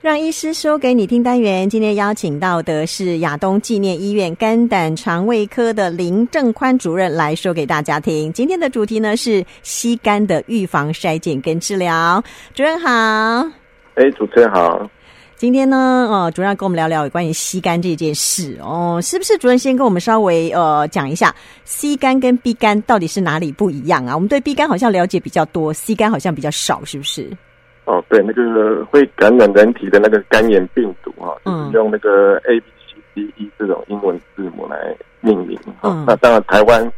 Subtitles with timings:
[0.00, 8.32] 让医师说给你听单元，今天邀请到的是亚东纪念医院肝胆肠胃科的林正宽主任来说给大家听。
[8.32, 12.22] 今天的主题呢是吸肝的预防、筛检跟治疗。
[12.54, 12.88] 主任好，
[13.96, 14.88] 哎，主持人好。
[15.36, 19.36] 今天呢，呃，主任要跟我们聊聊有关于吸肝这件事哦，是不是？
[19.38, 21.34] 主任先跟我们稍微呃讲一下
[21.64, 24.14] ，C 肝跟 B 肝到底是哪里不一样啊？
[24.14, 27.28] 我们对 B 肝好像了解比较多，C 肝好像比较少，是不是？
[27.88, 35.58] 哦，对，那个会感染人体的那个肝炎病毒啊，就是用那个 A B C D E 这种英文字母来命名。
[35.82, 36.92] 嗯，那当然台湾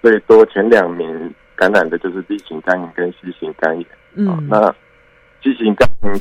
[0.00, 3.84] 最多前两名感染的就是 B 型肝炎跟 C 型肝炎。
[4.14, 4.72] 嗯，那
[5.42, 6.20] C 型肝炎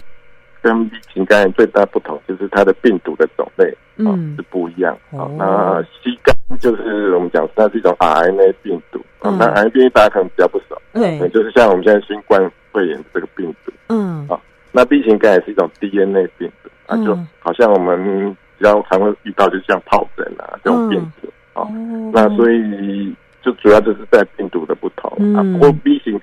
[0.63, 4.97] 跟 B 型肝炎最大不同就是它的病毒的种类嗯是不一样。
[5.11, 8.99] 哦，那 C 肝就是我们讲它是一种 RNA 病毒。
[9.21, 10.75] 嗯，那 RNA 病毒大家可能比较不熟。
[10.93, 13.71] 对，就是像我们现在新冠肺炎这个病毒。
[13.89, 21.67] 嗯，好，那 B 型肝也是一种 DNA 病毒，啊，就好像我们比较常会遇到，就像疱疹啊这种病毒，哦，
[22.13, 25.43] 那所以就主要就是在病毒的不同啊。
[25.53, 26.19] 不过 B 型、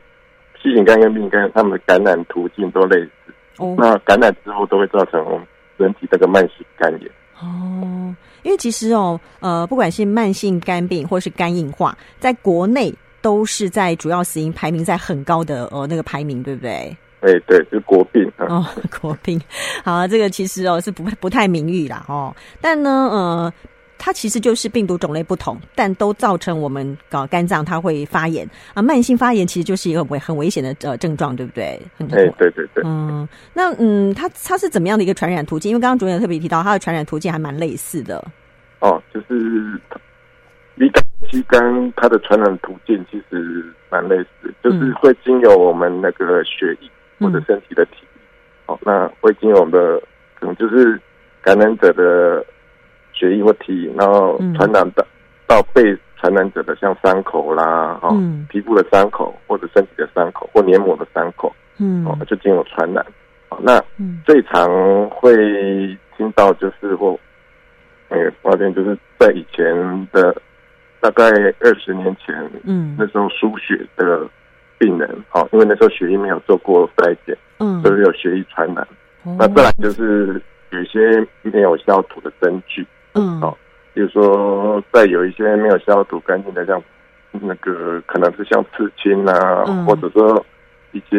[0.63, 3.33] C 型肝跟 B 型肝，它们的感染途径都类似，
[3.77, 5.25] 那感染之后都会造成
[5.77, 7.11] 人体这个慢性肝炎。
[7.41, 8.15] 哦，
[8.45, 16.97] 因为其实哦，呃，不管是慢性肝病或是肝硬化，在国内都是在主要死因排名在很高的呃那个排名，对不对？
[17.27, 18.47] 哎，对，是国病啊。
[18.47, 18.65] 哦，
[19.01, 19.41] 国病，
[19.83, 22.35] 好啊，这个其实哦是不不太名誉啦哦。
[22.61, 23.53] 但呢，呃，
[23.99, 28.81] 它其实就是病毒种类不同，但都造成我们搞肝脏它会发炎啊。
[28.81, 31.81] 慢性发炎其实就是一个危很危险的呃症状，对不对？
[31.99, 32.07] 哎，
[32.39, 32.85] 对对对。
[32.85, 35.71] 嗯，那嗯，它它是怎么样的一个传染途径？
[35.71, 38.23] 因为刚刚主任特别提到，它的传染途径还蛮类似的。
[38.79, 39.81] 哦，就是
[40.77, 46.91] 乙肝、乙肝，它的传染途径其实蛮类似，就是会经由我们那个血液。
[47.19, 47.93] 或者身体的体。
[48.03, 48.09] 液，
[48.67, 50.01] 好，那会经由我们的
[50.35, 51.01] 可能就是
[51.43, 52.45] 感染者的
[53.13, 55.07] 血液或体液，然后传染到
[55.47, 58.09] 到被传染者的像伤口啦，哈，
[58.49, 63.05] 皮肤的伤口或者身体的伤口或黏膜的伤口，嗯，哦，就经由传染。
[63.49, 63.81] 好，那
[64.25, 65.37] 最常会
[66.17, 67.19] 听到就是或，
[68.09, 70.35] 哎，发现就是在以前的
[71.01, 71.25] 大概
[71.61, 74.29] 二十年前，嗯，那时候输血的。
[74.79, 78.87] 病人，哦，因为那时候血液没有做过筛检，嗯，所以有血液传染。
[79.25, 83.57] 哦、那再来就是有一些没有消毒的针具，嗯，哦，
[83.95, 86.81] 比如说在有一些没有消毒干净的，像
[87.33, 90.45] 那个可能是像刺青啊，嗯、或者说
[90.93, 91.19] 一些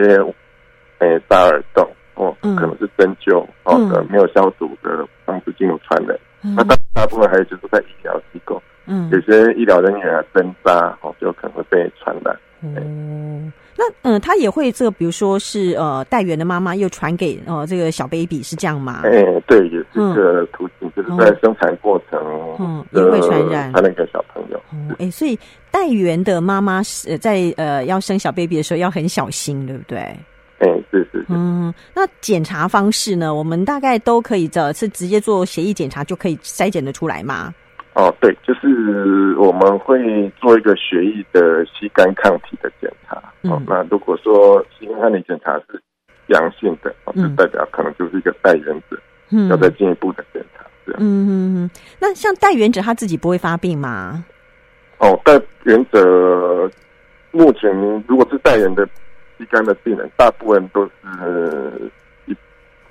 [1.00, 6.18] 诶、欸、打耳洞，哦，嗯、可能是针灸，哦的没有消毒的方式进入传染。
[6.44, 12.34] 嗯、那大大部分还有就是在医疗机构，嗯，有些医疗人员啊针扎，哦，就可能会被传染。
[12.62, 19.02] 哦，那嗯，他也会这个，比如说是呃，带原的妈妈又传给呃这个小 baby 是这样吗？
[19.04, 19.12] 哎，
[19.48, 22.20] 对，也是一个途径，就是在生产过程，
[22.60, 24.62] 嗯，也会传染他那个小朋友。
[25.00, 25.38] 哎，所以
[25.72, 29.98] 带原的妈妈是在呃要生小 baby 的时候要很小心，对不对？
[30.60, 31.26] 哎，是是是。
[31.30, 33.34] 嗯，那检查方式呢？
[33.34, 37.54] 我们大概都可以的，是直接做血液检查就可以筛检的出来吗？
[37.98, 43.20] 哦，对，就是我们会做一个血液的吸肝抗体的检查。
[43.42, 45.82] 嗯、哦，那如果说吸肝抗体检查是
[46.28, 49.00] 阳性的，哦、就代表可能就是一个带原者，
[49.32, 50.64] 嗯，要再进一步的检查。
[50.86, 51.02] 这样。
[51.02, 51.70] 嗯嗯，
[52.00, 54.24] 那像带原者他自己不会发病吗？
[55.00, 56.70] 哦，带原者
[57.32, 57.72] 目前
[58.08, 58.88] 如果是带原的
[59.40, 60.92] 吸肝的病人，大部分都是
[62.28, 62.36] 一，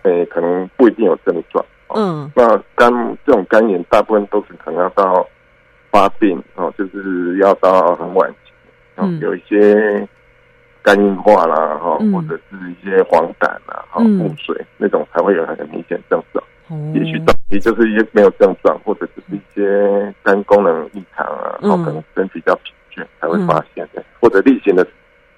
[0.02, 1.64] 诶，可能不一定有症状。
[1.94, 2.92] 嗯，那肝
[3.24, 5.26] 这种肝炎大部分都是可能要到
[5.90, 8.52] 发病哦，就是要到很晚期，
[8.96, 10.06] 嗯，有一些
[10.82, 16.44] 肝硬化啦，哈，或者是一些黄疸啦，哈，腹水那种才会有很明显症状。
[16.68, 24.84] 哦，也许早期就是一些没有症状，或者只是一些肝功能异常啊，然后可能身体比较疲倦才会发现的，或者例行的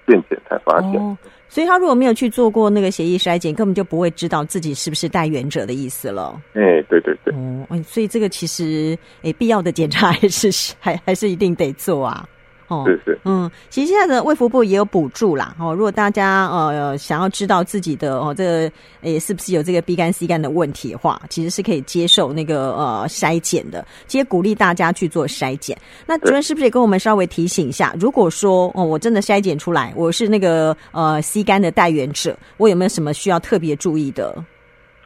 [0.07, 1.17] 健检才发现。
[1.49, 6.39] 所以他如果没有去做过那个血液筛检，根本就不会知道自己是不是带原者的意思了。
[6.53, 7.33] 哎、欸，对对对。
[7.33, 12.23] 哦，所以这个其实，哎，必要的检查还是还还是一定得做啊。
[12.69, 15.55] 哦，是是，嗯，其实现在的卫福部也有补助啦。
[15.59, 18.71] 哦，如果大家呃想要知道自己的哦这个
[19.01, 23.83] 诶是不是有这个 B 肝 C 肝的问题的话，其实是可以接受那个呃筛检的。
[24.05, 25.75] 其实鼓励大家去做筛检。
[26.05, 27.91] 那主任是不是也跟我们稍微提醒一下？
[27.99, 34.35] 如果说哦我真的筛检出来我是那个呃 C 肝的带原者，我有没有什么需要特别注意的？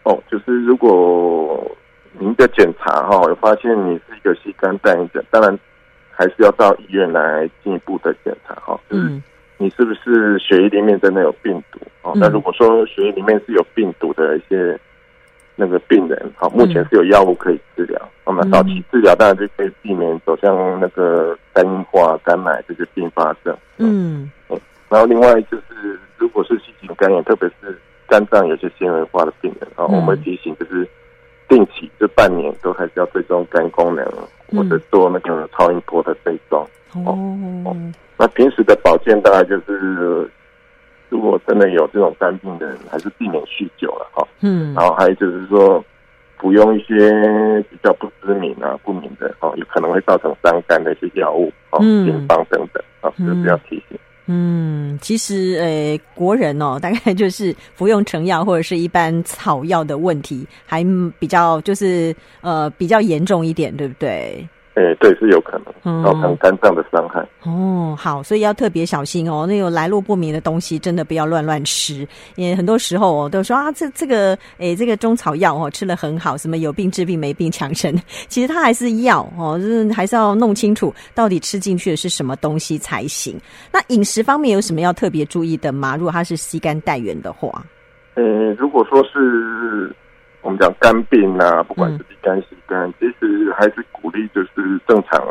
[0.03, 1.65] 哦，就是如果
[2.19, 5.57] 您的检查哈，有发现你是一个 C 肝带原者，当然。
[6.23, 9.21] 还是要到医院来进一步的检查哈，嗯，
[9.57, 11.79] 你是不是血液里面真的有病毒？
[12.01, 14.79] 哦，那如果说血液里面是有病毒的一些
[15.57, 17.99] 那个病人，好，目前是有药物可以治疗。
[18.25, 23.53] 那么早期治疗当然就可以避免走向那个肝硬化、肝癌这些并发症。
[23.79, 27.77] 嗯嗯，然后另外就是，如果是细菌感染，特别是
[28.07, 30.87] 肝脏有些纤维化的病人啊，我们提醒就是
[31.49, 34.05] 定期这半年都还是要追踪肝功能，
[34.55, 36.65] 或者做那个超音波的追踪。
[37.05, 37.17] 哦
[37.65, 37.75] 哦，
[38.17, 40.29] 那平时的保健大概就是。
[41.09, 44.27] 如果真的有这种肝病的人，还是避免酗酒了哈。
[44.41, 45.85] 嗯，然后还有就是说，
[46.39, 53.91] 服用一些比较不知名啊、不明的哦，有可能会造成伤肝的一些药物哦，偏方等等啊，就不要提醒。
[53.91, 60.83] 嗯，嗯其实呃，国人哦，大概就是服用成药或者是一般草药的问题，还
[61.19, 64.47] 比较就是呃比较严重一点，对不对？
[64.75, 67.23] 诶、欸，对，是有可能造成肝脏的伤害。
[67.43, 69.45] 哦，好，所以要特别小心哦。
[69.47, 72.07] 那有来路不明的东西，真的不要乱乱吃。
[72.35, 77.95] 因为很多时候哦，都说啊，这这个，诶、欸，这个中草药哦，吃了很好，什么有病治病，没病强身。
[78.27, 83.39] 其实它还是药哦，就是还是要弄清楚到底吃进去的是什么东西才行。
[83.71, 85.95] 那饮食方面有什么要特别注意的吗？
[85.95, 87.63] 如果它是吸肝带源的话，
[88.15, 89.95] 呃、欸，如果说是。
[90.43, 95.25] 我们讲肝病啊，不管是乙肝、乙肝，嗯，其实还是鼓励就是正常、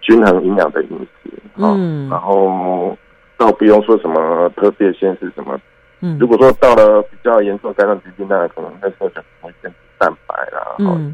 [0.00, 1.30] 均衡营养的饮食。
[1.56, 2.96] 嗯，然后
[3.36, 5.60] 倒不用说什么特别先是什么。
[6.00, 10.76] 嗯，如果说到了比较严重肝脏疾病，那可能那时候就会先吃蛋白啦。
[10.78, 11.12] 嗯。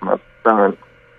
[0.00, 0.70] 那么当然，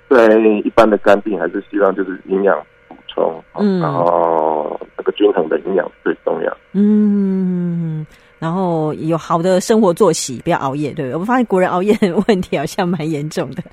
[0.09, 2.55] 在一般的肝病，还是希望就是营养
[2.89, 3.43] 补充。
[3.55, 6.57] 嗯，然后那个均衡的营养最重要。
[6.73, 8.05] 嗯。
[8.39, 11.15] 然后有好的生活作息，不要熬夜，对不对？
[11.19, 13.63] 我发现国人熬夜的问题好像蛮严重的。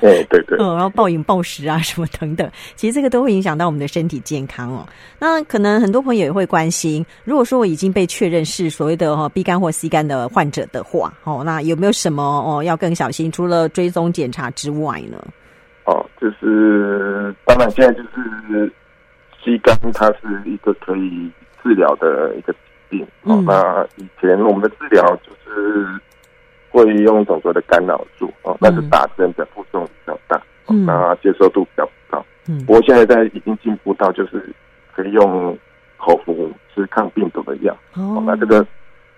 [0.00, 0.56] 对对对。
[0.58, 4.88] 嗯， 然后暴饮暴食啊，什么等等， 其实这个都会影响到我们的身体健康哦。
[5.18, 13.30] 那可能很多朋友也会关心，如果说我已经被确认是所谓的哈 B 肝或 C 肝的患者的话，哦，那有没有什么哦要更小心？
[13.30, 15.22] 除了追踪检查之外呢？
[15.84, 18.72] 哦，就是当然现在就是
[19.44, 21.30] C 肝，它是一个可以
[21.62, 22.54] 治疗的一个。
[22.88, 25.86] 病哦，那以前我们的治疗就是
[26.70, 32.24] 会用一种所谓的干扰素哦，那是打针的副作用比较大，嗯，那接受度比较不高。
[32.48, 34.52] 嗯，不过现在在已经进步到就是
[34.94, 35.56] 可以用
[35.96, 38.66] 口服吃抗病毒的药哦，那这个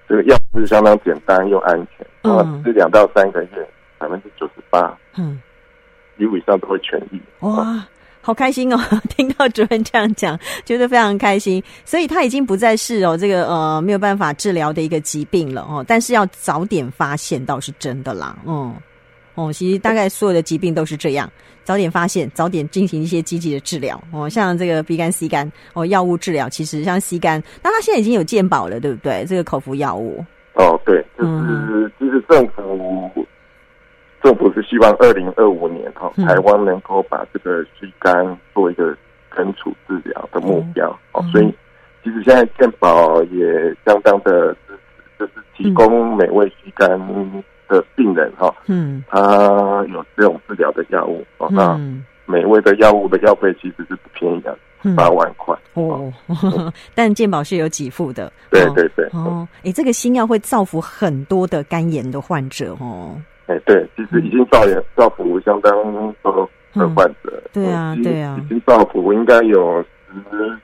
[0.09, 3.69] 这个药是相当简单又安全，嗯，吃两到三个月，
[3.99, 5.41] 百分之九十八，嗯，
[6.17, 7.21] 几乎以上都会痊愈。
[7.41, 7.85] 哇。
[8.29, 8.79] 好开心哦！
[9.17, 11.65] 听到主任这样讲，觉得非常开心。
[11.87, 18.37] 所以他已经不再是哦这个呃没有办法治疗的一个疾病了哦，但是要早点发现倒是真的啦。
[18.47, 18.75] 嗯
[19.35, 21.33] 哦，其实大概所有的疾病都是这样，
[21.65, 24.29] 早点发现，早点进行一些积极的治疗哦。
[24.29, 29.25] 像这个 B 肝、C 肝哦，药物治疗其实像 C 肝，那他现在已经有健保了，对不对？
[29.27, 30.23] 这个口服药物
[30.53, 33.27] 哦，对，就是就是政府。
[34.23, 38.97] 政府是希望二零二五年哈，台湾能够把这个 C 肝做一个
[39.31, 41.55] 根除治疗的目标哦，所以
[42.03, 44.57] 其实现在健保也相当的
[45.19, 46.89] 就是提供每位 C 肝
[47.69, 49.19] 的病人哈，嗯，他
[49.93, 51.79] 有这种治疗的药物哦，那
[52.27, 54.59] 每位的药物的药费其实是不便宜的，
[54.97, 56.13] 八万块哦，
[56.95, 63.21] 但健保是有给付的，对对对哦，哎，这个新药会造福很多的肝炎的患者哦。
[63.49, 65.73] 哎、欸，对，其实已经造也造福相当
[66.23, 70.61] 多的患者，嗯，对啊，对啊，已经造福应该有十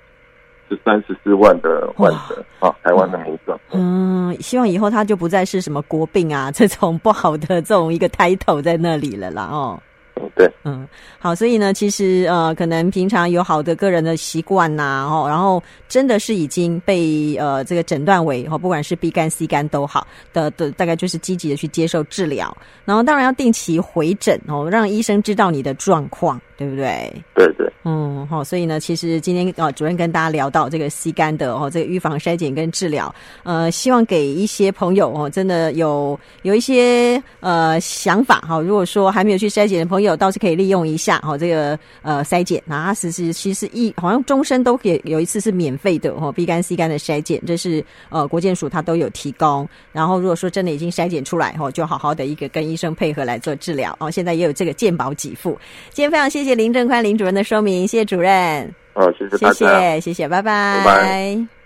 [0.68, 3.58] 十三十四万的患者啊，台湾的民众。
[3.72, 9.80] 嗯，希望以后他就不再是什么国病啊这种不好的这种一个 title 在那里了啦，哦。
[10.34, 10.86] 对，嗯，
[11.18, 26.40] 好，所以呢，其实呃，可能平常有好的个人的习惯呐，哦，然后真的是已经被呃这个诊断为哦，不管是 B 肝 C 肝都好的的，大概就是积极的去接受治疗，然后当然要定期回诊哦，让医生知道你的状况。
[26.56, 27.12] 对不对？
[27.34, 33.12] 对对，嗯，好，所以呢，其实今天啊，主任跟大家聊到这个 C 肝的哦，这个预防筛检跟治疗，
[33.42, 38.60] 呃，希望给一些朋友哦，真的有有一些呃想法哈。
[38.60, 49.68] 如果说还没有去筛检的朋友，倒是可以利用一下哈，这个呃筛检啊，其实其实一好像终身都可以有一次是免费的哈，B 肝 C 肝的筛检，这是呃国健署它都有提供。
[49.92, 54.08] 然后如果说真的已经筛检出来哈，就好好的一个跟医生配合来做治疗哦。
[54.08, 55.58] 现在也有这个健保给付，
[55.90, 56.44] 今天非常谢谢。
[56.44, 58.70] 谢谢林正宽林主任的说明，谢谢主任。
[58.92, 60.82] 哦，谢谢大家，谢谢，谢谢，拜拜。
[60.84, 61.63] 拜拜。